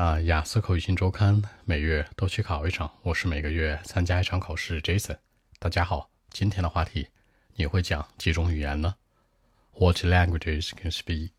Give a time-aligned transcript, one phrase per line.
[0.00, 4.80] 那雅思口语新周刊每月都去考一场，我是每个月参加一场考试。
[4.80, 5.16] Jason，
[5.58, 7.08] 大家好，今天的话题，
[7.56, 8.94] 你会讲几种语言呢
[9.72, 11.32] ？What languages can speak？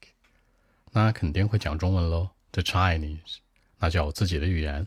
[0.92, 3.38] 那肯定会讲中文喽，The Chinese，
[3.78, 4.86] 那叫我自己的语言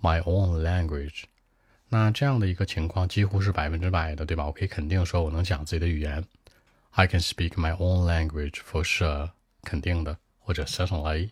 [0.00, 1.24] ，My own language。
[1.90, 4.46] 那这样的一个情况几乎是百分之百的，对吧？
[4.46, 6.24] 我可以肯定说我能讲自己的语言
[6.92, 9.32] ，I can speak my own language for sure，
[9.64, 11.28] 肯定的，或者 certainly，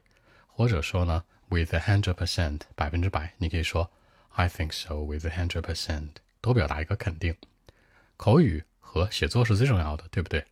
[0.48, 3.90] 或者说呢？With a hundred percent，百分之百，你可以说
[4.30, 7.34] I think so with a hundred percent，都表达一个肯定。
[8.16, 10.44] 口语和写作是最重要的，对不对？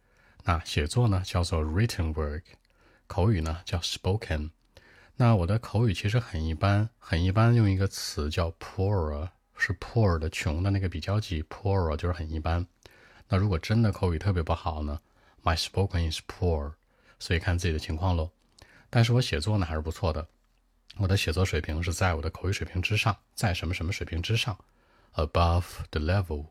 [0.45, 2.43] 那写作呢叫做 written work，
[3.07, 4.51] 口语呢叫 spoken。
[5.17, 12.67] 那我的口语其实很一般，很一般，用一个词叫 poor，是 poor 的穷的那个比较级，poor 就是很一般。
[13.29, 15.01] 那如果真的口语特别不好呢
[15.43, 16.75] ？My spoken is poor，
[17.19, 18.31] 所以看自己的情况喽。
[18.89, 20.29] 但是我写作呢还是不错的。
[20.99, 24.57] 我的写作水平是在我的口语水平之上，在什么什么水平之上
[25.15, 26.47] ，above the level。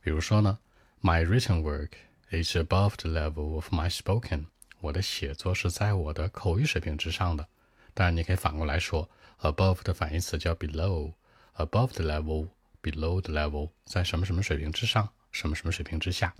[0.00, 0.58] 比如说呢
[1.02, 1.90] ，My written work
[2.30, 4.46] is above the level of my spoken。
[4.80, 7.46] 我的写作是在我的口语水平之上的。
[7.92, 16.34] 当然，你可以反过来说，above 的反义词叫 below，above the level，below the level，在什么什么水平之上，什么什么水平之下。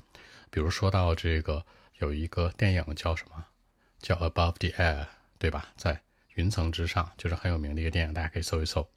[0.48, 1.66] 比如说到这个
[1.98, 3.44] 有一个电影叫什么？
[3.98, 5.68] 叫 Above the Air，对吧？
[5.76, 6.00] 在
[6.40, 8.88] 云层之上就是很有名的一个电影，大家可以搜一搜。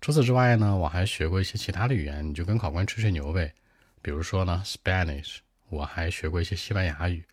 [0.00, 3.52] 除此之外呢，我还学过一些其他的语言，你就跟考官吹吹牛呗。
[4.00, 7.24] 比如说呢，Spanish，我还学过一些西班牙语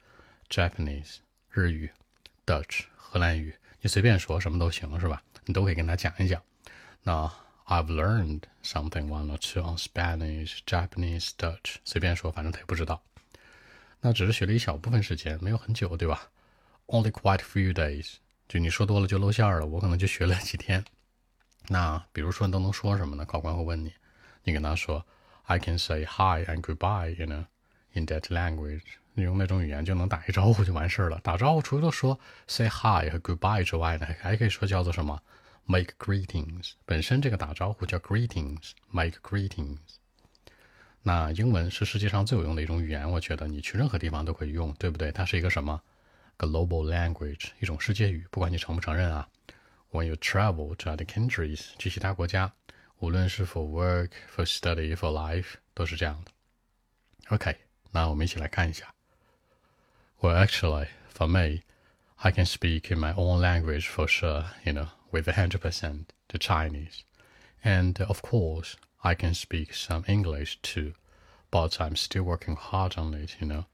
[0.50, 1.18] ，Japanese，
[1.52, 1.90] 日语
[2.46, 5.22] ，Dutch，荷兰语，你随便说什么都行，是吧？
[5.46, 6.42] 你都可以跟他讲一讲。
[7.04, 7.32] 那
[7.68, 13.02] I've learned something one or two on Spanish, Japanese, Dutch，随便说，反正他也不知道。
[14.02, 16.30] 那只是学了一小部分时间，没有很久，对吧
[16.88, 18.16] ？Only quite a few days。
[18.48, 20.84] 就你说多了就露馅了，我可能就学了几天。
[21.68, 23.26] 那比如说你都能说什么呢？
[23.26, 23.94] 考官会问你，
[24.44, 25.06] 你跟他说
[25.44, 28.84] ，I can say hi and goodbye，you know，in that language。
[29.14, 31.20] 你用那种语言就能打一招呼就完事儿了。
[31.24, 35.20] 打招呼除了说 say hi 和 goodbye 之外呢，还可以说叫做什么
[35.66, 36.74] ？make greetings。
[36.86, 39.78] 本身这个打招呼叫 greetings，make greetings。
[41.02, 45.12] 那英文是世界上最有用的一种语言，我觉得你去任何地方都可以用，对不对？
[45.12, 45.82] 它是一个什么
[46.39, 49.29] ？global language 一种世界语，不管你承不承认啊。
[49.91, 52.53] When you travel to other countries 去其他国家，
[52.99, 56.33] 无论是 for work, for study, for life，都是这样的。
[57.35, 57.57] OK，
[57.91, 58.95] 那我们一起来看一下。
[60.21, 61.63] Well, actually, for me,
[62.17, 66.07] I can speak in my own language for sure, you know, with a hundred percent
[66.29, 67.01] the Chinese,
[67.63, 70.93] and of course, I can speak some English too,
[71.51, 73.65] but I'm still working hard on it, you know.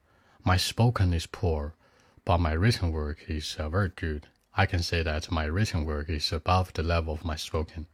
[0.44, 1.74] My spoken is poor
[2.23, 4.27] but my written work is uh, very good.
[4.55, 7.87] I can say that my written work is above the level of my spoken.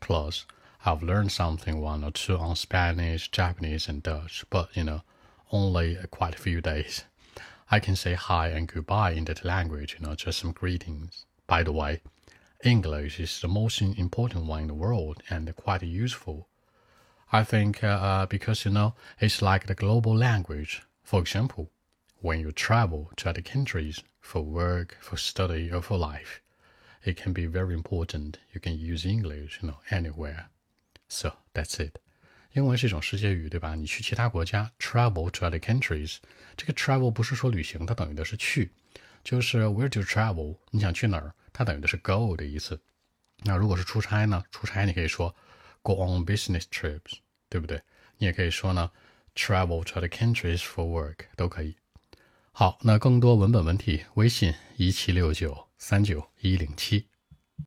[0.00, 0.44] Plus,
[0.84, 5.02] I've learned something one or two on Spanish, Japanese, and Dutch, but you know,
[5.50, 7.04] only quite a few days.
[7.70, 11.24] I can say hi and goodbye in that language, you know, just some greetings.
[11.46, 12.02] By the way,
[12.62, 16.48] English is the most important one in the world and quite useful.
[17.32, 20.82] I think uh, uh because you know it's like the global language.
[21.02, 21.70] For example,
[22.23, 26.41] when you travel to other countries for work, for study, or for life.
[27.03, 28.37] It can be very important.
[28.53, 30.47] You can use English, you know, anywhere.
[31.07, 31.97] So that's it.
[32.53, 33.75] 英文是一种世界语，对吧？
[33.75, 36.17] 你去其他国家，travel to other countries。
[36.57, 38.71] 这个 travel 不是说旅行，它等于的是去，
[39.23, 42.81] 就是 where to travel，你想去哪儿，它等于的是 go 的意思。
[43.43, 44.43] 那如果是出差呢？
[44.51, 45.33] 出差你可以说
[45.81, 47.81] go on business trips，对不对？
[48.17, 48.91] 你也可以说呢
[49.35, 51.77] travel to other countries for work，都可以。
[52.56, 57.04] 好，那更多文本问题，微信一七六九三九一零七。